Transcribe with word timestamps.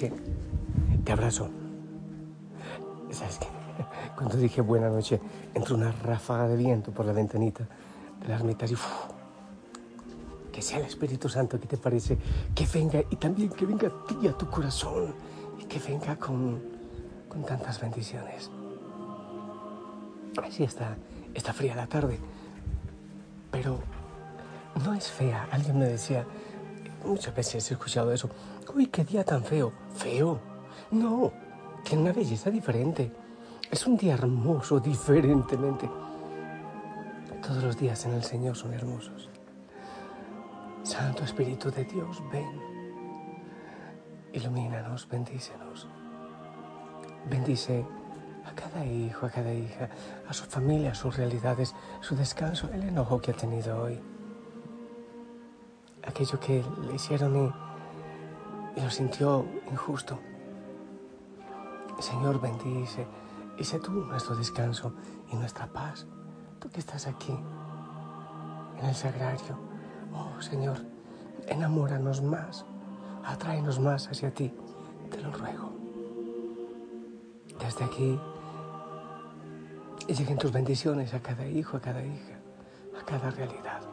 Noches. 0.00 0.12
Te 1.04 1.12
abrazo. 1.12 1.50
¿Sabes 3.10 3.38
qué? 3.38 3.46
Cuando 4.16 4.36
dije 4.36 4.60
buena 4.60 4.88
noche, 4.88 5.20
entró 5.54 5.76
una 5.76 5.92
ráfaga 5.92 6.48
de 6.48 6.56
viento 6.56 6.92
por 6.92 7.04
la 7.06 7.12
ventanita 7.12 7.66
de 8.20 8.28
las 8.28 8.42
metas 8.44 8.70
y 8.70 8.74
¡uf! 8.74 8.86
que 10.52 10.62
sea 10.62 10.78
el 10.78 10.86
Espíritu 10.86 11.28
Santo 11.28 11.60
que 11.60 11.66
te 11.66 11.76
parece 11.76 12.18
que 12.54 12.66
venga 12.66 13.02
y 13.08 13.16
también 13.16 13.50
que 13.50 13.66
venga 13.66 13.88
a 13.88 14.06
ti 14.06 14.26
a 14.26 14.32
tu 14.36 14.48
corazón 14.48 15.14
y 15.60 15.64
que 15.64 15.78
venga 15.78 16.16
con, 16.16 16.60
con 17.28 17.44
tantas 17.44 17.80
bendiciones. 17.80 18.50
Así 20.42 20.64
está, 20.64 20.96
está 21.34 21.52
fría 21.52 21.74
la 21.74 21.86
tarde, 21.86 22.18
pero 23.50 23.78
no 24.84 24.94
es 24.94 25.08
fea. 25.08 25.48
Alguien 25.50 25.78
me 25.78 25.86
decía, 25.86 26.26
muchas 27.04 27.34
veces 27.34 27.70
he 27.70 27.74
escuchado 27.74 28.12
eso, 28.12 28.28
uy, 28.74 28.86
qué 28.86 29.04
día 29.04 29.24
tan 29.24 29.42
feo. 29.42 29.72
Feo. 29.94 30.40
No, 30.90 31.32
tiene 31.84 32.04
una 32.04 32.12
belleza 32.12 32.50
diferente. 32.50 33.12
Es 33.70 33.86
un 33.86 33.96
día 33.96 34.14
hermoso, 34.14 34.80
diferentemente. 34.80 35.88
Todos 37.42 37.62
los 37.62 37.78
días 37.78 38.04
en 38.06 38.14
el 38.14 38.22
Señor 38.22 38.56
son 38.56 38.74
hermosos. 38.74 39.28
Santo 40.82 41.24
Espíritu 41.24 41.70
de 41.70 41.84
Dios, 41.84 42.22
ven. 42.32 42.60
Ilumínanos, 44.32 45.08
bendícenos. 45.08 45.88
Bendice 47.28 47.84
a 48.44 48.52
cada 48.54 48.84
hijo, 48.84 49.26
a 49.26 49.30
cada 49.30 49.52
hija, 49.52 49.88
a 50.28 50.32
su 50.32 50.44
familia, 50.44 50.92
a 50.92 50.94
sus 50.94 51.16
realidades, 51.16 51.74
su 52.00 52.16
descanso, 52.16 52.68
el 52.72 52.82
enojo 52.82 53.20
que 53.20 53.30
ha 53.30 53.34
tenido 53.34 53.82
hoy. 53.82 54.00
Aquello 56.02 56.40
que 56.40 56.64
le 56.86 56.94
hicieron 56.94 57.36
y, 57.36 57.52
y 58.76 58.80
lo 58.80 58.90
sintió 58.90 59.44
injusto. 59.70 60.18
Señor, 61.98 62.40
bendice 62.40 63.06
y 63.58 63.64
sé 63.64 63.78
tú 63.78 63.92
nuestro 63.92 64.34
descanso 64.36 64.92
y 65.30 65.36
nuestra 65.36 65.66
paz. 65.66 66.06
Tú 66.58 66.68
que 66.70 66.80
estás 66.80 67.06
aquí, 67.06 67.36
en 68.78 68.86
el 68.86 68.94
sagrario. 68.94 69.58
Oh 70.12 70.40
Señor, 70.40 70.78
enamóranos 71.46 72.22
más, 72.22 72.64
atráenos 73.24 73.78
más 73.78 74.08
hacia 74.08 74.32
ti, 74.32 74.52
te 75.10 75.20
lo 75.20 75.30
ruego. 75.32 75.70
Desde 77.58 77.84
aquí 77.84 78.18
lleguen 80.08 80.38
tus 80.38 80.52
bendiciones 80.52 81.14
a 81.14 81.20
cada 81.20 81.46
hijo, 81.46 81.76
a 81.76 81.80
cada 81.80 82.04
hija, 82.04 82.38
a 83.00 83.04
cada 83.04 83.30
realidad. 83.30 83.89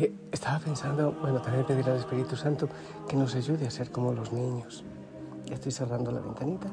Eh, 0.00 0.12
estaba 0.32 0.58
pensando, 0.58 1.12
bueno, 1.20 1.40
también 1.42 1.66
pedir 1.66 1.88
al 1.88 1.96
Espíritu 1.96 2.34
Santo 2.34 2.68
que 3.08 3.16
nos 3.16 3.34
ayude 3.34 3.66
a 3.66 3.70
ser 3.70 3.90
como 3.90 4.12
los 4.12 4.32
niños. 4.32 4.84
Ya 5.44 5.54
estoy 5.54 5.72
cerrando 5.72 6.10
la 6.10 6.20
ventanita. 6.20 6.68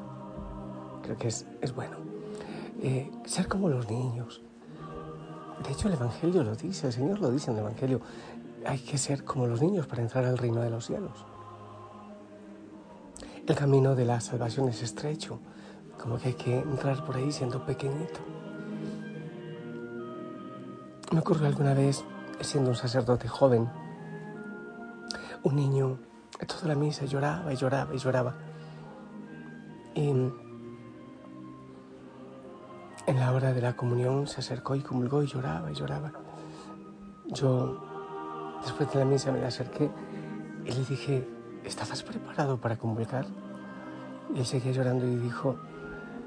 Creo 1.03 1.17
que 1.17 1.28
es, 1.28 1.45
es 1.61 1.73
bueno. 1.75 1.97
Eh, 2.81 3.11
ser 3.25 3.47
como 3.47 3.69
los 3.69 3.89
niños. 3.89 4.42
De 5.66 5.72
hecho, 5.72 5.88
el 5.88 5.95
Evangelio 5.95 6.44
lo 6.44 6.56
dice, 6.56 6.88
el 6.88 6.94
Señor 6.94 7.19
lo 7.19 7.31
dice 7.31 7.52
en 7.52 7.58
el 7.58 7.64
Evangelio. 7.64 8.02
Hay 8.66 8.80
que 8.80 8.97
ser 8.97 9.23
como 9.23 9.47
los 9.47 9.62
niños 9.62 9.88
para 9.88 10.02
entrar 10.02 10.25
al 10.25 10.38
reino 10.38 10.62
de 10.62 10.69
los 10.69 10.86
cielos. 10.86 11.25
El 13.46 13.56
camino 13.56 13.96
de 13.96 14.06
la 14.06 14.19
salvación 14.19 14.69
es 14.69 14.84
estrecho, 14.84 15.40
como 16.01 16.18
que 16.18 16.30
hay 16.30 16.34
que 16.34 16.59
entrar 16.59 17.03
por 17.06 17.16
ahí 17.16 17.31
siendo 17.31 17.66
pequeñito. 17.66 18.19
Me 21.12 21.19
ocurrió 21.19 21.47
alguna 21.47 21.74
vez, 21.74 22.03
siendo 22.42 22.70
un 22.70 22.75
sacerdote 22.75 23.28
joven, 23.28 23.70
un 25.44 25.56
niño, 25.56 26.00
toda 26.48 26.68
la 26.68 26.75
misa 26.75 27.06
lloraba 27.06 27.53
y 27.53 27.56
lloraba 27.56 27.94
y 27.94 27.98
lloraba. 27.98 28.36
Y 29.96 30.09
en 33.08 33.20
la 33.20 33.31
hora 33.31 33.53
de 33.53 33.62
la 33.62 33.75
comunión 33.75 34.28
se 34.28 34.42
acercó 34.42 34.75
y 34.75 34.81
comulgó 34.81 35.24
y 35.24 35.28
lloraba 35.28 35.72
y 35.72 35.75
lloraba. 35.75 36.12
Yo, 37.28 37.80
después 38.64 38.92
de 38.92 39.00
la 39.00 39.06
misa, 39.06 39.31
me 39.31 39.40
le 39.40 39.48
acerqué 39.48 39.90
y 40.66 40.72
le 40.72 40.86
dije, 40.86 41.28
¿estabas 41.64 42.04
preparado 42.04 42.59
para 42.59 42.78
comulgar? 42.78 43.25
Y 44.36 44.40
él 44.40 44.46
seguía 44.46 44.74
llorando 44.74 45.08
y 45.08 45.16
dijo, 45.16 45.58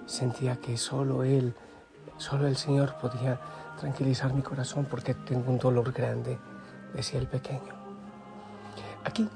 sentía 0.06 0.56
que 0.56 0.77
solo 0.77 1.22
él, 1.22 1.54
solo 2.20 2.47
el 2.47 2.56
Señor 2.56 2.97
podía 3.00 3.41
tranquilizar 3.78 4.32
mi 4.34 4.42
corazón 4.42 4.86
porque 4.88 5.14
tengo 5.14 5.50
un 5.50 5.58
dolor 5.58 5.91
grande, 5.91 6.38
decía 6.94 7.19
el 7.19 7.26
pequeño. 7.26 7.75
Aquí 9.04 9.26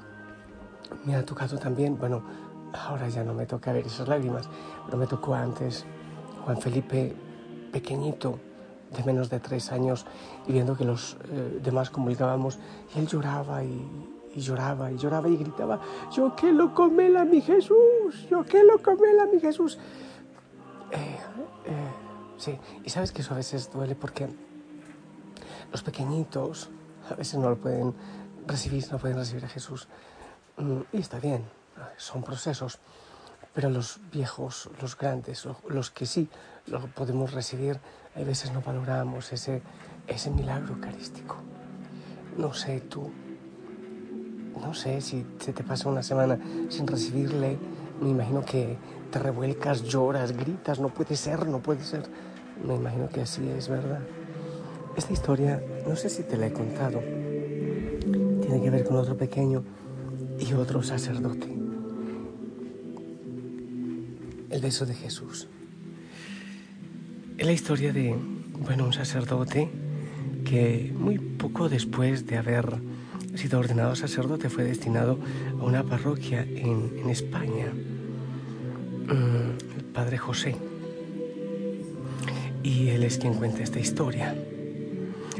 me 1.03 1.15
ha 1.15 1.25
tocado 1.25 1.57
también, 1.57 1.97
bueno, 1.97 2.23
ahora 2.73 3.09
ya 3.09 3.23
no 3.23 3.33
me 3.33 3.47
toca 3.47 3.73
ver 3.73 3.87
esas 3.87 4.07
lágrimas, 4.07 4.47
pero 4.85 4.97
me 4.97 5.07
tocó 5.07 5.33
antes 5.33 5.83
Juan 6.43 6.61
Felipe 6.61 7.15
pequeñito, 7.71 8.39
de 8.95 9.03
menos 9.03 9.31
de 9.31 9.39
tres 9.39 9.71
años, 9.71 10.05
y 10.45 10.53
viendo 10.53 10.77
que 10.77 10.85
los 10.85 11.17
eh, 11.31 11.59
demás 11.63 11.89
comulgábamos, 11.89 12.59
y 12.95 12.99
él 12.99 13.07
lloraba 13.07 13.63
y, 13.63 14.11
lloraba 14.35 14.91
y 14.91 14.97
lloraba 14.97 15.27
y 15.27 15.37
gritaba, 15.37 15.79
yo 16.11 16.35
que 16.35 16.51
lo 16.53 16.73
comela 16.73 17.25
mi 17.25 17.41
Jesús, 17.41 18.27
yo 18.29 18.43
que 18.43 18.63
lo 18.63 18.77
comela 18.79 19.25
mi 19.25 19.39
Jesús. 19.39 19.79
Eh, 20.91 21.17
eh, 21.65 21.84
sí, 22.37 22.57
y 22.83 22.89
sabes 22.89 23.11
que 23.11 23.21
eso 23.21 23.33
a 23.33 23.37
veces 23.37 23.71
duele 23.71 23.95
porque 23.95 24.29
los 25.71 25.83
pequeñitos 25.83 26.69
a 27.09 27.15
veces 27.15 27.39
no 27.39 27.49
lo 27.49 27.57
pueden 27.57 27.93
recibir, 28.47 28.85
no 28.91 28.97
pueden 28.97 29.17
recibir 29.17 29.45
a 29.45 29.49
Jesús. 29.49 29.87
Mm, 30.57 30.81
y 30.93 30.97
está 30.99 31.19
bien, 31.19 31.45
son 31.97 32.23
procesos, 32.23 32.79
pero 33.53 33.69
los 33.69 33.99
viejos, 34.11 34.69
los 34.81 34.97
grandes, 34.97 35.47
los 35.67 35.91
que 35.91 36.05
sí 36.05 36.29
lo 36.67 36.85
podemos 36.87 37.33
recibir, 37.33 37.79
a 38.15 38.19
veces 38.19 38.51
no 38.51 38.61
valoramos 38.61 39.31
ese, 39.33 39.61
ese 40.07 40.31
milagro 40.31 40.73
eucarístico. 40.73 41.37
No 42.37 42.53
sé 42.53 42.81
tú, 42.81 43.11
no 44.59 44.73
sé 44.73 45.01
si 45.01 45.25
se 45.39 45.53
te 45.53 45.63
pasa 45.63 45.89
una 45.89 46.03
semana 46.03 46.39
sin 46.69 46.87
recibirle, 46.87 47.57
me 48.01 48.09
imagino 48.09 48.43
que 48.43 48.77
te 49.11 49.19
revuelcas, 49.19 49.83
lloras, 49.83 50.31
gritas, 50.31 50.79
no 50.79 50.89
puede 50.89 51.15
ser, 51.15 51.47
no 51.47 51.59
puede 51.59 51.83
ser. 51.83 52.03
Me 52.65 52.75
imagino 52.75 53.09
que 53.09 53.21
así 53.21 53.47
es, 53.49 53.69
¿verdad? 53.69 53.99
Esta 54.95 55.13
historia, 55.13 55.61
no 55.87 55.95
sé 55.95 56.09
si 56.09 56.23
te 56.23 56.37
la 56.37 56.47
he 56.47 56.53
contado, 56.53 57.01
tiene 58.41 58.61
que 58.61 58.69
ver 58.69 58.83
con 58.85 58.97
otro 58.97 59.17
pequeño 59.17 59.63
y 60.39 60.53
otro 60.53 60.83
sacerdote. 60.83 61.47
El 64.49 64.61
beso 64.61 64.85
de 64.85 64.93
Jesús. 64.93 65.47
Es 67.37 67.45
la 67.45 67.51
historia 67.51 67.91
de, 67.91 68.15
bueno, 68.59 68.85
un 68.85 68.93
sacerdote 68.93 69.69
que 70.45 70.93
muy 70.97 71.19
poco 71.19 71.67
después 71.67 72.25
de 72.25 72.37
haber 72.37 72.77
sido 73.37 73.59
ordenado 73.59 73.95
sacerdote 73.95 74.49
fue 74.49 74.63
destinado 74.63 75.19
a 75.59 75.63
una 75.63 75.83
parroquia 75.83 76.41
en, 76.41 77.09
España, 77.09 77.67
mm, 79.07 79.77
el 79.77 79.83
padre 79.93 80.17
José. 80.17 80.55
Y 82.63 82.89
él 82.89 83.03
es 83.03 83.17
quien 83.17 83.35
cuenta 83.35 83.61
esta 83.63 83.79
historia. 83.79 84.35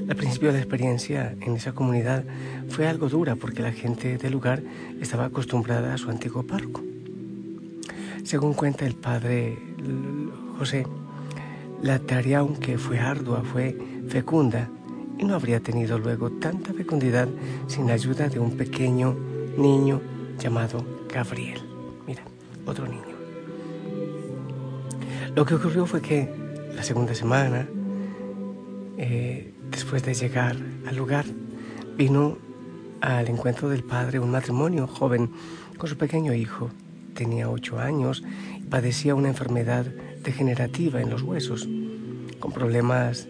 Al 0.07 0.15
principio 0.15 0.51
la 0.51 0.59
experiencia 0.59 1.35
en 1.41 1.55
esa 1.55 1.73
comunidad 1.73 2.23
fue 2.69 2.87
algo 2.87 3.09
dura 3.09 3.35
porque 3.35 3.63
la 3.63 3.71
gente 3.71 4.17
del 4.17 4.33
lugar 4.33 4.61
estaba 5.01 5.25
acostumbrada 5.25 5.93
a 5.93 5.97
su 5.97 6.09
antiguo 6.09 6.43
párroco. 6.43 6.83
Según 8.23 8.53
cuenta 8.53 8.85
el 8.85 8.95
padre 8.95 9.57
José, 10.59 10.85
la 11.81 11.99
tarea, 11.99 12.39
aunque 12.39 12.77
fue 12.77 12.99
ardua, 12.99 13.41
fue 13.43 13.77
fecunda 14.07 14.69
y 15.17 15.23
no 15.23 15.35
habría 15.35 15.59
tenido 15.59 15.97
luego 15.97 16.29
tanta 16.31 16.73
fecundidad 16.73 17.27
sin 17.67 17.87
la 17.87 17.93
ayuda 17.93 18.27
de 18.27 18.39
un 18.39 18.57
pequeño 18.57 19.15
niño 19.57 20.01
llamado 20.39 20.85
Gabriel. 21.11 21.61
Mira, 22.05 22.23
otro 22.65 22.87
niño. 22.87 23.15
Lo 25.35 25.45
que 25.45 25.55
ocurrió 25.55 25.85
fue 25.85 26.01
que 26.01 26.29
la 26.75 26.83
segunda 26.83 27.13
semana, 27.13 27.67
eh, 28.97 29.53
después 29.69 30.03
de 30.03 30.13
llegar 30.13 30.55
al 30.87 30.95
lugar, 30.95 31.25
vino 31.97 32.37
al 33.01 33.27
encuentro 33.27 33.69
del 33.69 33.83
padre 33.83 34.19
un 34.19 34.31
matrimonio 34.31 34.87
joven 34.87 35.31
con 35.77 35.89
su 35.89 35.97
pequeño 35.97 36.33
hijo. 36.33 36.69
Tenía 37.13 37.49
ocho 37.49 37.79
años 37.79 38.23
y 38.59 38.63
padecía 38.63 39.15
una 39.15 39.29
enfermedad 39.29 39.85
degenerativa 40.23 41.01
en 41.01 41.09
los 41.09 41.21
huesos, 41.21 41.67
con 42.39 42.51
problemas 42.51 43.27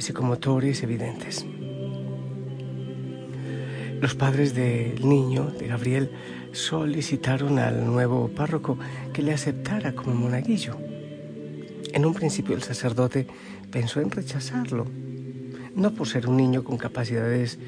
psicomotores 0.00 0.82
evidentes. 0.82 1.46
Los 4.00 4.14
padres 4.14 4.54
del 4.54 5.08
niño, 5.08 5.46
de 5.46 5.66
Gabriel, 5.66 6.10
solicitaron 6.52 7.58
al 7.58 7.84
nuevo 7.84 8.28
párroco 8.28 8.78
que 9.12 9.22
le 9.22 9.32
aceptara 9.32 9.94
como 9.94 10.14
monaguillo. 10.14 10.76
En 11.92 12.06
un 12.06 12.14
principio 12.14 12.54
el 12.54 12.62
sacerdote 12.62 13.26
pensó 13.70 14.00
en 14.00 14.10
rechazarlo, 14.10 14.86
no 15.74 15.94
por 15.94 16.08
ser 16.08 16.28
un 16.28 16.36
niño 16.36 16.62
con 16.62 16.76
capacidades 16.76 17.58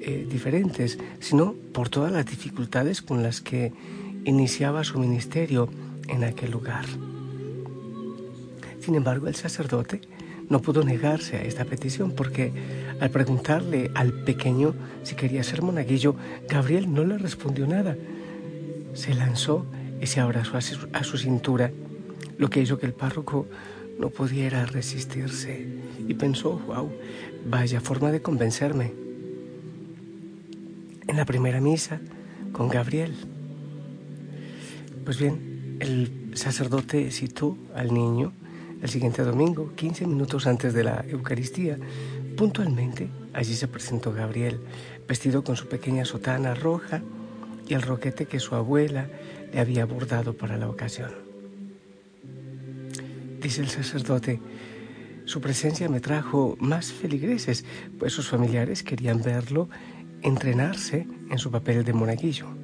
eh, 0.00 0.26
diferentes, 0.30 0.98
sino 1.20 1.54
por 1.72 1.88
todas 1.88 2.12
las 2.12 2.26
dificultades 2.26 3.02
con 3.02 3.22
las 3.22 3.40
que 3.40 3.72
iniciaba 4.24 4.84
su 4.84 4.98
ministerio 4.98 5.68
en 6.08 6.24
aquel 6.24 6.50
lugar. 6.50 6.84
Sin 8.80 8.94
embargo, 8.94 9.26
el 9.26 9.34
sacerdote 9.34 10.00
no 10.48 10.60
pudo 10.60 10.82
negarse 10.82 11.36
a 11.36 11.42
esta 11.42 11.64
petición 11.64 12.12
porque 12.12 12.52
al 13.00 13.10
preguntarle 13.10 13.90
al 13.94 14.12
pequeño 14.12 14.74
si 15.02 15.14
quería 15.14 15.42
ser 15.42 15.62
monaguillo, 15.62 16.16
Gabriel 16.48 16.92
no 16.92 17.04
le 17.04 17.18
respondió 17.18 17.66
nada. 17.66 17.96
Se 18.94 19.14
lanzó 19.14 19.66
y 20.00 20.06
se 20.06 20.20
abrazó 20.20 20.56
a 20.56 20.60
su, 20.60 20.88
a 20.92 21.04
su 21.04 21.18
cintura, 21.18 21.70
lo 22.38 22.48
que 22.50 22.60
hizo 22.60 22.78
que 22.78 22.86
el 22.86 22.94
párroco 22.94 23.46
no 23.98 24.10
pudiera 24.10 24.64
resistirse 24.64 25.66
y 26.06 26.14
pensó, 26.14 26.58
wow, 26.66 26.90
vaya 27.46 27.80
forma 27.80 28.10
de 28.12 28.22
convencerme. 28.22 28.92
En 31.06 31.16
la 31.16 31.24
primera 31.24 31.60
misa 31.60 32.00
con 32.52 32.68
Gabriel. 32.68 33.14
Pues 35.04 35.18
bien, 35.18 35.76
el 35.80 36.32
sacerdote 36.34 37.10
citó 37.10 37.56
al 37.74 37.92
niño 37.92 38.32
el 38.82 38.88
siguiente 38.88 39.22
domingo, 39.22 39.72
15 39.74 40.06
minutos 40.06 40.46
antes 40.46 40.72
de 40.74 40.84
la 40.84 41.04
Eucaristía. 41.08 41.78
Puntualmente, 42.36 43.08
allí 43.32 43.54
se 43.54 43.68
presentó 43.68 44.12
Gabriel, 44.12 44.60
vestido 45.06 45.42
con 45.42 45.56
su 45.56 45.68
pequeña 45.68 46.04
sotana 46.04 46.54
roja 46.54 47.02
y 47.66 47.74
el 47.74 47.82
roquete 47.82 48.26
que 48.26 48.40
su 48.40 48.54
abuela 48.54 49.08
le 49.52 49.60
había 49.60 49.84
bordado 49.84 50.36
para 50.36 50.56
la 50.56 50.68
ocasión. 50.68 51.10
Dice 53.40 53.62
el 53.62 53.68
sacerdote, 53.68 54.40
su 55.24 55.40
presencia 55.40 55.88
me 55.88 56.00
trajo 56.00 56.56
más 56.58 56.92
feligreses, 56.92 57.64
pues 57.98 58.12
sus 58.12 58.28
familiares 58.28 58.82
querían 58.82 59.22
verlo 59.22 59.68
entrenarse 60.22 61.06
en 61.30 61.38
su 61.38 61.50
papel 61.50 61.84
de 61.84 61.92
monaguillo. 61.92 62.57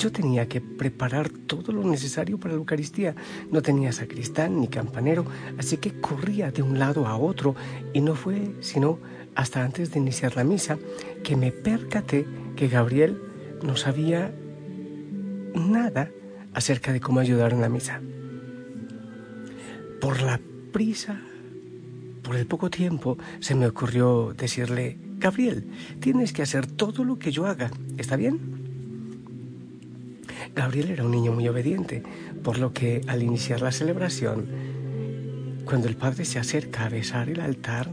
Yo 0.00 0.10
tenía 0.10 0.48
que 0.48 0.62
preparar 0.62 1.28
todo 1.28 1.72
lo 1.72 1.84
necesario 1.84 2.40
para 2.40 2.54
la 2.54 2.60
Eucaristía. 2.60 3.14
No 3.50 3.60
tenía 3.60 3.92
sacristán 3.92 4.58
ni 4.58 4.66
campanero, 4.66 5.26
así 5.58 5.76
que 5.76 6.00
corría 6.00 6.50
de 6.50 6.62
un 6.62 6.78
lado 6.78 7.06
a 7.06 7.18
otro 7.18 7.54
y 7.92 8.00
no 8.00 8.14
fue 8.14 8.50
sino 8.60 8.98
hasta 9.34 9.62
antes 9.62 9.92
de 9.92 9.98
iniciar 9.98 10.36
la 10.36 10.44
misa 10.44 10.78
que 11.22 11.36
me 11.36 11.52
percaté 11.52 12.24
que 12.56 12.68
Gabriel 12.68 13.20
no 13.62 13.76
sabía 13.76 14.34
nada 15.54 16.10
acerca 16.54 16.94
de 16.94 17.00
cómo 17.00 17.20
ayudar 17.20 17.52
en 17.52 17.60
la 17.60 17.68
misa. 17.68 18.00
Por 20.00 20.22
la 20.22 20.40
prisa, 20.72 21.20
por 22.22 22.36
el 22.36 22.46
poco 22.46 22.70
tiempo, 22.70 23.18
se 23.40 23.54
me 23.54 23.66
ocurrió 23.66 24.32
decirle, 24.32 24.96
Gabriel, 25.18 25.68
tienes 26.00 26.32
que 26.32 26.40
hacer 26.40 26.66
todo 26.66 27.04
lo 27.04 27.18
que 27.18 27.32
yo 27.32 27.44
haga, 27.44 27.70
¿está 27.98 28.16
bien? 28.16 28.69
Gabriel 30.54 30.90
era 30.90 31.04
un 31.04 31.10
niño 31.10 31.32
muy 31.32 31.48
obediente, 31.48 32.02
por 32.42 32.58
lo 32.58 32.72
que 32.72 33.02
al 33.06 33.22
iniciar 33.22 33.62
la 33.62 33.72
celebración, 33.72 34.46
cuando 35.64 35.88
el 35.88 35.96
padre 35.96 36.24
se 36.24 36.38
acerca 36.38 36.86
a 36.86 36.88
besar 36.88 37.28
el 37.28 37.40
altar, 37.40 37.92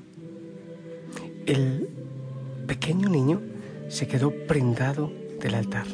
el 1.45 1.89
pequeño 2.65 3.09
niño 3.09 3.42
se 3.88 4.07
quedó 4.07 4.31
prendado 4.48 5.12
del 5.39 5.56
altar. 5.56 5.88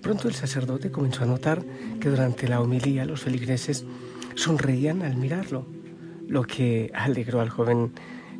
Pronto 0.00 0.28
el 0.28 0.34
sacerdote 0.34 0.90
comenzó 0.90 1.24
a 1.24 1.26
notar 1.26 1.62
que 2.00 2.08
durante 2.08 2.48
la 2.48 2.60
homilía 2.60 3.04
los 3.04 3.20
feligreses 3.20 3.84
sonreían 4.34 5.02
al 5.02 5.16
mirarlo, 5.16 5.66
lo 6.26 6.42
que 6.42 6.90
alegró 6.94 7.40
al 7.40 7.50
joven 7.50 7.92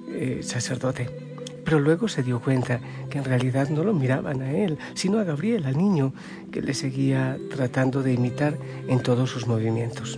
eh, 0.09 0.41
sacerdote. 0.43 1.26
Pero 1.67 1.81
luego 1.81 2.07
se 2.07 2.23
dio 2.23 2.41
cuenta 2.41 2.81
que 3.11 3.19
en 3.19 3.25
realidad 3.25 3.69
no 3.71 3.83
lo 3.83 3.93
miraban 3.93 4.41
a 4.41 4.53
él, 4.53 4.79
sino 4.95 5.19
a 5.19 5.25
Gabriel, 5.25 5.67
al 5.67 5.77
niño, 5.77 6.15
que 6.53 6.63
le 6.63 6.73
seguía 6.75 7.37
tratando 7.51 8.05
de 8.05 8.13
imitar 8.13 8.57
en 8.87 9.03
todos 9.03 9.31
sus 9.31 9.49
movimientos. 9.49 10.17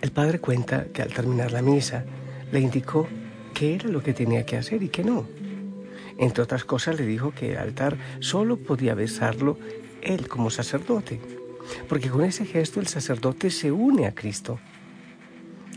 El 0.00 0.12
padre 0.12 0.38
cuenta 0.38 0.84
que 0.92 1.02
al 1.02 1.12
terminar 1.12 1.50
la 1.50 1.62
misa 1.62 2.04
le 2.52 2.60
indicó 2.60 3.08
qué 3.54 3.74
era 3.74 3.88
lo 3.88 4.04
que 4.04 4.14
tenía 4.14 4.46
que 4.46 4.56
hacer 4.56 4.84
y 4.84 4.88
qué 4.88 5.02
no. 5.02 5.26
Entre 6.16 6.40
otras 6.40 6.64
cosas 6.64 6.96
le 6.96 7.06
dijo 7.06 7.32
que 7.32 7.52
el 7.52 7.58
altar 7.58 7.96
solo 8.20 8.56
podía 8.56 8.94
besarlo 8.94 9.58
él 10.00 10.28
como 10.28 10.50
sacerdote, 10.50 11.20
porque 11.88 12.08
con 12.08 12.22
ese 12.22 12.46
gesto 12.46 12.78
el 12.78 12.86
sacerdote 12.86 13.50
se 13.50 13.72
une 13.72 14.06
a 14.06 14.14
Cristo. 14.14 14.60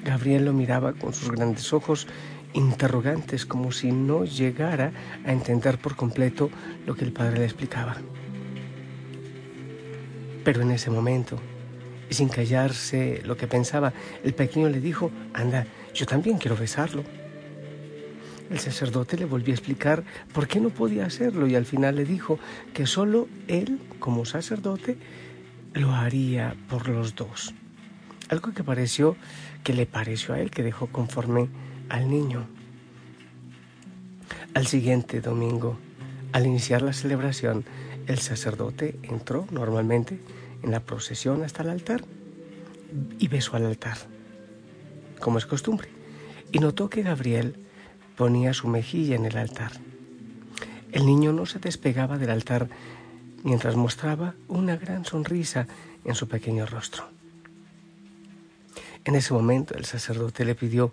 Gabriel 0.03 0.45
lo 0.45 0.53
miraba 0.53 0.93
con 0.93 1.13
sus 1.13 1.31
grandes 1.31 1.73
ojos 1.73 2.07
interrogantes 2.53 3.45
como 3.45 3.71
si 3.71 3.91
no 3.91 4.25
llegara 4.25 4.91
a 5.25 5.31
entender 5.31 5.77
por 5.77 5.95
completo 5.95 6.49
lo 6.85 6.95
que 6.95 7.05
el 7.05 7.11
padre 7.11 7.39
le 7.39 7.45
explicaba. 7.45 7.97
Pero 10.43 10.61
en 10.61 10.71
ese 10.71 10.89
momento, 10.89 11.37
sin 12.09 12.29
callarse 12.29 13.21
lo 13.25 13.35
que 13.35 13.47
pensaba, 13.47 13.93
el 14.23 14.33
pequeño 14.33 14.69
le 14.69 14.79
dijo, 14.79 15.11
anda, 15.33 15.67
yo 15.93 16.05
también 16.05 16.37
quiero 16.37 16.55
besarlo. 16.55 17.03
El 18.49 18.59
sacerdote 18.59 19.17
le 19.17 19.25
volvió 19.25 19.53
a 19.53 19.57
explicar 19.57 20.03
por 20.33 20.47
qué 20.47 20.61
no 20.61 20.69
podía 20.69 21.05
hacerlo 21.05 21.47
y 21.47 21.55
al 21.55 21.65
final 21.65 21.97
le 21.97 22.05
dijo 22.05 22.39
que 22.73 22.85
solo 22.85 23.27
él, 23.49 23.81
como 23.99 24.23
sacerdote, 24.23 24.97
lo 25.73 25.93
haría 25.93 26.55
por 26.69 26.87
los 26.87 27.15
dos. 27.15 27.53
Algo 28.29 28.53
que 28.53 28.63
pareció 28.63 29.17
que 29.63 29.73
le 29.73 29.85
pareció 29.85 30.33
a 30.33 30.39
él 30.39 30.49
que 30.49 30.63
dejó 30.63 30.87
conforme 30.87 31.49
al 31.89 32.09
niño. 32.09 32.47
Al 34.53 34.67
siguiente 34.67 35.21
domingo, 35.21 35.77
al 36.33 36.45
iniciar 36.45 36.81
la 36.81 36.93
celebración, 36.93 37.65
el 38.07 38.19
sacerdote 38.19 38.97
entró 39.03 39.47
normalmente 39.51 40.19
en 40.63 40.71
la 40.71 40.79
procesión 40.79 41.43
hasta 41.43 41.63
el 41.63 41.69
altar 41.69 42.03
y 43.19 43.27
besó 43.27 43.55
al 43.55 43.65
altar, 43.65 43.97
como 45.19 45.37
es 45.37 45.45
costumbre, 45.45 45.89
y 46.51 46.59
notó 46.59 46.89
que 46.89 47.03
Gabriel 47.03 47.55
ponía 48.15 48.53
su 48.53 48.67
mejilla 48.67 49.15
en 49.15 49.25
el 49.25 49.37
altar. 49.37 49.73
El 50.91 51.05
niño 51.05 51.33
no 51.33 51.45
se 51.45 51.59
despegaba 51.59 52.17
del 52.17 52.31
altar 52.31 52.69
mientras 53.43 53.75
mostraba 53.75 54.35
una 54.47 54.77
gran 54.77 55.05
sonrisa 55.05 55.67
en 56.05 56.15
su 56.15 56.27
pequeño 56.27 56.65
rostro. 56.65 57.03
En 59.05 59.15
ese 59.15 59.33
momento 59.33 59.75
el 59.75 59.85
sacerdote 59.85 60.43
le 60.43 60.55
pidió 60.55 60.91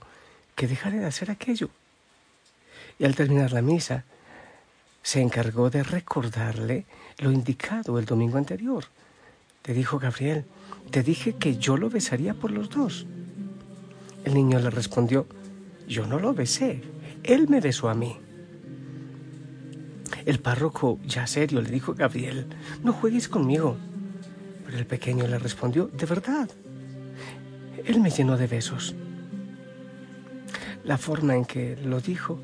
que 0.54 0.66
dejara 0.66 0.98
de 0.98 1.06
hacer 1.06 1.30
aquello. 1.30 1.70
Y 2.98 3.04
al 3.04 3.14
terminar 3.14 3.52
la 3.52 3.62
misa, 3.62 4.04
se 5.02 5.20
encargó 5.20 5.70
de 5.70 5.82
recordarle 5.82 6.86
lo 7.18 7.30
indicado 7.30 7.98
el 7.98 8.06
domingo 8.06 8.38
anterior. 8.38 8.84
Le 9.64 9.74
dijo 9.74 9.98
Gabriel, 9.98 10.44
te 10.90 11.02
dije 11.02 11.34
que 11.34 11.56
yo 11.56 11.76
lo 11.76 11.90
besaría 11.90 12.34
por 12.34 12.50
los 12.50 12.70
dos. 12.70 13.06
El 14.24 14.34
niño 14.34 14.58
le 14.58 14.70
respondió, 14.70 15.26
yo 15.86 16.06
no 16.06 16.18
lo 16.18 16.34
besé, 16.34 16.82
él 17.22 17.48
me 17.48 17.60
besó 17.60 17.88
a 17.88 17.94
mí. 17.94 18.16
El 20.24 20.38
párroco, 20.38 20.98
ya 21.06 21.26
serio, 21.26 21.60
le 21.60 21.70
dijo 21.70 21.92
a 21.92 21.96
Gabriel, 21.96 22.46
no 22.82 22.92
juegues 22.92 23.28
conmigo. 23.28 23.76
Pero 24.64 24.78
el 24.78 24.86
pequeño 24.86 25.26
le 25.26 25.38
respondió, 25.38 25.88
de 25.88 26.06
verdad, 26.06 26.48
él 27.84 28.00
me 28.00 28.10
llenó 28.10 28.36
de 28.38 28.46
besos. 28.46 28.94
La 30.84 30.98
forma 30.98 31.34
en 31.34 31.46
que 31.46 31.76
lo 31.76 32.00
dijo 32.00 32.38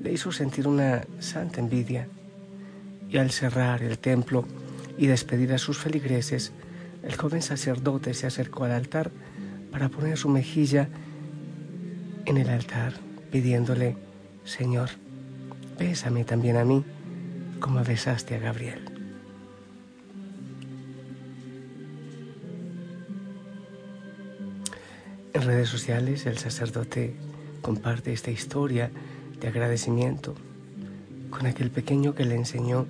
le 0.00 0.12
hizo 0.12 0.30
sentir 0.30 0.68
una 0.68 1.04
santa 1.20 1.60
envidia 1.60 2.06
y 3.08 3.16
al 3.16 3.30
cerrar 3.30 3.82
el 3.82 3.98
templo 3.98 4.44
y 4.98 5.06
despedir 5.06 5.54
a 5.54 5.58
sus 5.58 5.78
feligreses, 5.78 6.52
el 7.02 7.16
joven 7.16 7.40
sacerdote 7.40 8.12
se 8.12 8.26
acercó 8.26 8.64
al 8.64 8.72
altar 8.72 9.10
para 9.72 9.88
poner 9.88 10.18
su 10.18 10.28
mejilla 10.28 10.88
en 12.26 12.36
el 12.36 12.50
altar, 12.50 12.92
pidiéndole, 13.30 13.96
Señor, 14.44 14.90
bésame 15.78 16.24
también 16.24 16.56
a 16.56 16.64
mí 16.64 16.84
como 17.58 17.82
besaste 17.82 18.34
a 18.34 18.38
Gabriel. 18.38 18.84
En 25.32 25.42
redes 25.42 25.68
sociales 25.68 26.26
el 26.26 26.36
sacerdote 26.36 27.16
comparte 27.68 28.14
esta 28.14 28.30
historia 28.30 28.90
de 29.38 29.46
agradecimiento 29.46 30.34
con 31.28 31.44
aquel 31.44 31.70
pequeño 31.70 32.14
que 32.14 32.24
le 32.24 32.34
enseñó 32.34 32.86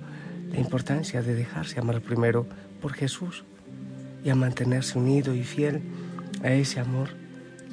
la 0.53 0.57
importancia 0.57 1.21
de 1.21 1.35
dejarse 1.35 1.81
amar 1.81 1.99
primero 1.99 2.47
por 2.81 2.93
Jesús 2.93 3.43
y 4.23 4.29
a 4.29 4.35
mantenerse 4.35 4.97
unido 4.97 5.35
y 5.35 5.43
fiel 5.43 5.81
a 6.43 6.51
ese 6.53 6.79
amor 6.79 7.09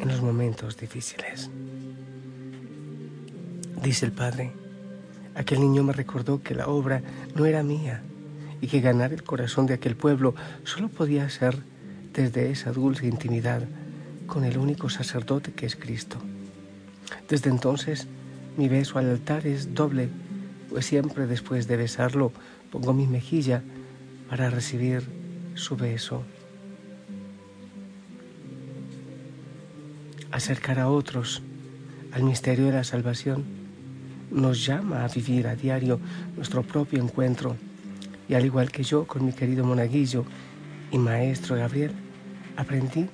en 0.01 0.09
los 0.09 0.21
momentos 0.21 0.77
difíciles. 0.79 1.49
Dice 3.81 4.05
el 4.05 4.11
Padre, 4.11 4.51
aquel 5.37 5.61
niño 5.61 5.85
me 5.85 5.93
recordó 5.93 6.43
que 6.43 6.57
la 6.57 6.67
obra 6.67 7.03
no 7.37 7.47
era 7.47 7.63
mía 7.63 8.03
y 8.61 8.67
que 8.67 8.81
ganar 8.81 9.13
el 9.13 9.23
corazón 9.23 9.67
de 9.67 9.75
aquel 9.75 9.95
pueblo 9.95 10.35
solo 10.65 10.89
podía 10.89 11.31
ser 11.31 11.57
desde 12.13 12.51
esa 12.51 12.73
dulce 12.73 13.07
intimidad 13.07 13.63
con 14.27 14.43
el 14.43 14.59
único 14.59 14.91
sacerdote 14.91 15.53
que 15.53 15.67
es 15.67 15.77
Cristo. 15.77 16.19
Desde 17.29 17.51
entonces 17.51 18.07
Mi 18.57 18.69
beso 18.69 18.99
al 18.99 19.11
altar 19.11 19.47
es 19.47 19.75
doble, 19.75 20.09
pues 20.71 20.87
siempre 20.87 21.27
después 21.27 21.69
de 21.69 21.77
besarlo 21.77 22.33
pongo 22.71 22.95
mi 22.95 23.07
mejilla 23.07 23.63
para 24.31 24.49
recibir 24.49 25.03
su 25.55 25.77
beso. 25.77 26.23
Acercar 30.31 30.79
a 30.79 30.89
otros 30.89 31.43
al 32.13 32.23
misterio 32.23 32.67
de 32.67 32.73
la 32.73 32.85
salvación 32.85 33.45
nos 34.31 34.65
llama 34.65 35.05
a 35.05 35.09
vivir 35.09 35.47
a 35.47 35.55
diario 35.55 36.01
nuestro 36.35 36.63
propio 36.63 37.03
encuentro 37.03 37.57
y 38.29 38.35
al 38.35 38.45
igual 38.45 38.71
que 38.71 38.83
yo 38.83 39.07
con 39.07 39.25
mi 39.25 39.33
querido 39.33 39.65
monaguillo 39.65 40.25
y 40.91 40.99
maestro 40.99 41.57
Gabriel, 41.57 41.93
aprendí 42.57 43.09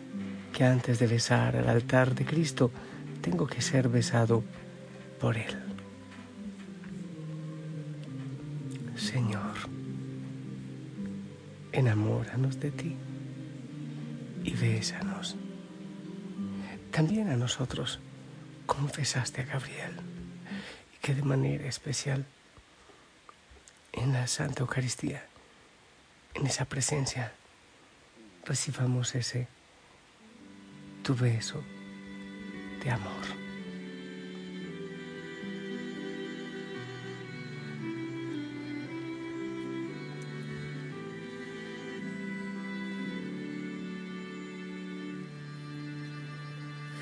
que 0.52 0.64
antes 0.64 0.98
de 0.98 1.06
besar 1.06 1.56
al 1.56 1.68
altar 1.68 2.14
de 2.14 2.24
Cristo 2.24 2.70
tengo 3.22 3.46
que 3.46 3.62
ser 3.62 3.88
besado 3.88 4.42
por 5.20 5.36
Él. 5.36 5.56
Señor, 8.96 9.54
enamóranos 11.70 12.58
de 12.58 12.70
ti 12.72 12.96
y 14.44 14.54
bésanos. 14.54 15.36
También 16.90 17.30
a 17.30 17.36
nosotros, 17.36 18.00
como 18.66 18.88
besaste 18.88 19.42
a 19.42 19.44
Gabriel, 19.44 19.94
y 20.94 20.98
que 20.98 21.14
de 21.14 21.22
manera 21.22 21.66
especial 21.66 22.26
en 23.92 24.12
la 24.12 24.26
Santa 24.26 24.62
Eucaristía, 24.62 25.24
en 26.34 26.46
esa 26.46 26.64
presencia, 26.64 27.32
recibamos 28.44 29.14
ese 29.14 29.46
tu 31.02 31.14
beso 31.14 31.62
de 32.84 32.90
amor. 32.90 33.22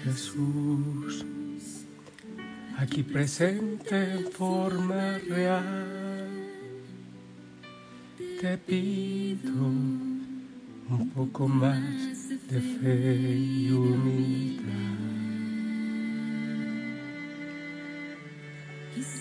Jesús, 0.04 1.24
aquí 2.78 3.02
presente 3.02 4.12
en 4.12 4.30
forma 4.32 5.18
real, 5.28 6.28
te 8.40 8.56
pido 8.58 9.52
un 9.52 11.10
poco 11.14 11.46
más 11.48 12.28
de 12.48 12.60
fe 12.60 13.36
y 13.36 13.72
humildad. 13.72 14.99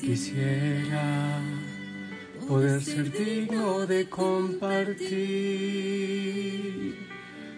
Quisiera 0.02 1.40
poder 2.48 2.82
ser 2.82 3.12
digno 3.12 3.86
de 3.86 4.10
compartir 4.10 5.10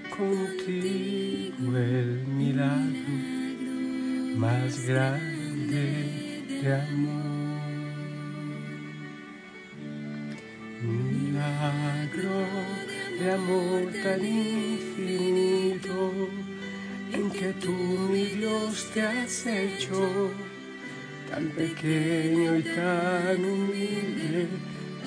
contigo 0.10 1.78
el 1.78 2.28
milagro 2.28 3.32
más 4.36 4.86
grande 4.86 6.44
de 6.62 6.76
amor. 6.76 7.62
Milagro 10.84 12.46
de 13.20 13.32
amor 13.32 13.94
tan 14.04 14.26
infinito 14.26 16.12
en 17.14 17.32
que 17.32 17.54
tú, 17.54 17.72
mi 18.12 18.26
Dios, 18.26 18.90
te 18.94 19.02
has 19.02 19.46
hecho 19.46 20.32
tan 21.32 21.48
pequeño 21.52 22.58
y 22.58 22.64
tan 22.64 23.46
humilde 23.46 24.48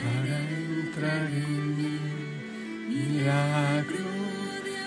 para 0.01 0.37
entrar 0.51 1.27
en 1.27 1.77
mí. 1.77 1.99
Milagro 2.89 4.07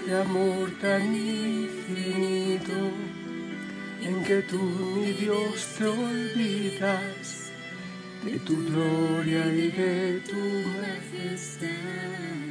de 0.05 0.17
amor 0.19 0.71
tan 0.81 1.13
infinito 1.13 2.79
en 4.03 4.23
que 4.23 4.41
tú, 4.41 4.61
mi 4.99 5.11
Dios, 5.11 5.75
te 5.77 5.85
olvidas 5.85 7.51
de 8.25 8.39
tu 8.39 8.55
gloria 8.65 9.45
y 9.53 9.71
de 9.71 10.21
tu 10.21 10.41
majestad. 10.79 12.46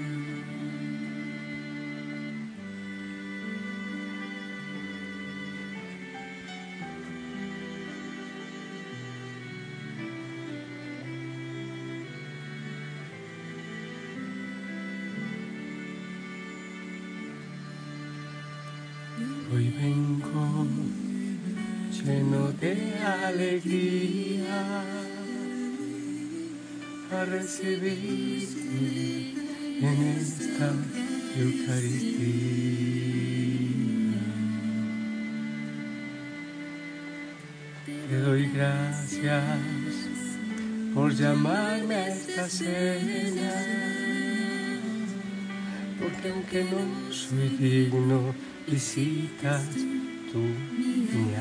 De 22.60 22.94
alegría 23.04 24.84
a 27.12 27.25
recibirte 27.25 29.34
en 29.80 30.02
esta 30.18 30.72
Eucaristía. 31.38 32.16
Te 38.08 38.16
doy 38.20 38.48
gracias 38.48 39.44
por 40.94 41.14
llamarme 41.14 41.94
a 41.94 42.08
esta 42.08 42.48
cena, 42.48 43.52
porque 46.00 46.30
aunque 46.30 46.64
no 46.64 47.12
soy 47.12 47.48
digno, 47.58 48.34
visitas 48.66 49.62
tu 50.32 50.38
mi 50.38 51.34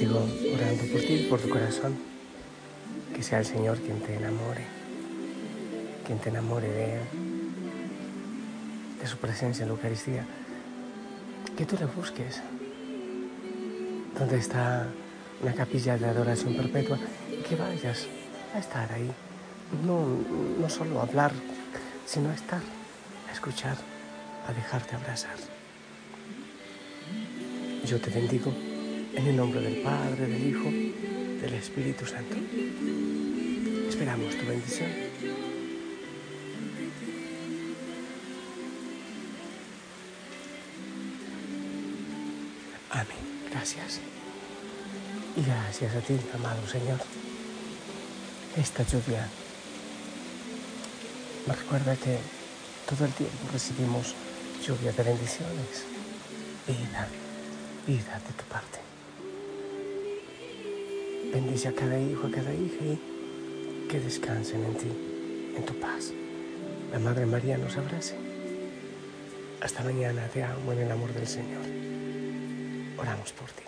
Sigo 0.00 0.26
orando 0.54 0.84
por 0.90 1.00
ti, 1.02 1.26
por 1.28 1.40
tu 1.40 1.50
corazón. 1.50 1.94
Que 3.14 3.22
sea 3.22 3.40
el 3.40 3.44
Señor 3.44 3.76
quien 3.76 4.00
te 4.00 4.14
enamore, 4.14 4.64
quien 6.06 6.18
te 6.18 6.30
enamore 6.30 6.68
de 6.68 7.00
de 8.98 9.06
su 9.06 9.18
presencia 9.18 9.64
en 9.64 9.68
la 9.68 9.74
Eucaristía. 9.74 10.24
Que 11.54 11.66
tú 11.66 11.76
le 11.78 11.84
busques, 11.84 12.40
donde 14.18 14.38
está 14.38 14.86
una 15.42 15.52
capilla 15.52 15.98
de 15.98 16.06
adoración 16.06 16.56
perpetua 16.56 16.98
que 17.46 17.56
vayas 17.56 18.06
a 18.54 18.58
estar 18.58 18.90
ahí. 18.94 19.12
No, 19.84 20.06
no 20.58 20.70
solo 20.70 21.00
a 21.00 21.02
hablar, 21.02 21.32
sino 22.06 22.30
a 22.30 22.34
estar, 22.34 22.62
a 23.28 23.32
escuchar, 23.34 23.76
a 24.48 24.52
dejarte 24.54 24.96
abrazar. 24.96 25.36
Yo 27.84 28.00
te 28.00 28.08
bendigo 28.08 28.50
en 29.14 29.26
el 29.26 29.36
nombre 29.36 29.60
del 29.60 29.82
Padre, 29.82 30.26
del 30.26 30.48
Hijo, 30.48 30.70
del 31.40 31.54
Espíritu 31.54 32.06
Santo. 32.06 32.36
Esperamos 33.88 34.36
tu 34.36 34.46
bendición. 34.46 34.90
Amén. 42.90 43.06
Gracias. 43.50 44.00
Y 45.36 45.42
gracias 45.42 45.94
a 45.94 46.00
ti, 46.00 46.16
amado 46.34 46.66
Señor. 46.66 46.98
Esta 48.56 48.82
lluvia 48.82 49.28
me 51.46 51.54
recuerda 51.54 51.96
que 51.96 52.18
todo 52.88 53.06
el 53.06 53.12
tiempo 53.12 53.48
recibimos 53.52 54.14
lluvia 54.64 54.92
de 54.92 55.02
bendiciones, 55.02 55.84
vida, 56.66 57.08
vida 57.86 58.20
de 58.26 58.32
tu 58.34 58.44
parte. 58.44 58.89
Bendice 61.32 61.68
a 61.68 61.72
cada 61.72 62.00
hijo, 62.00 62.26
a 62.26 62.30
cada 62.30 62.52
hija 62.52 62.84
y 62.84 63.88
que 63.88 64.00
descansen 64.00 64.64
en 64.64 64.74
ti, 64.74 64.88
en 65.56 65.64
tu 65.64 65.74
paz. 65.74 66.12
La 66.92 66.98
Madre 66.98 67.26
María 67.26 67.56
nos 67.56 67.76
abrace. 67.76 68.16
Hasta 69.60 69.84
mañana, 69.84 70.26
te 70.32 70.42
amo 70.42 70.72
en 70.72 70.80
el 70.80 70.90
amor 70.90 71.12
del 71.12 71.26
Señor. 71.26 71.64
Oramos 72.98 73.32
por 73.32 73.48
ti. 73.50 73.62